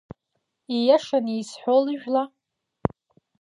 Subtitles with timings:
[0.75, 2.23] Ииашаны исҳәо лыжәла?